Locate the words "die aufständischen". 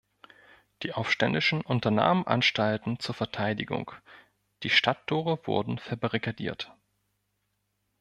0.81-1.61